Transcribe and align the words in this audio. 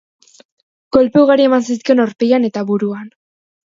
Kolpe 0.97 1.21
ugari 1.25 1.45
eman 1.49 1.67
zizkion 1.67 2.03
aurpegian 2.07 2.49
eta 2.51 2.65
buruan. 2.71 3.09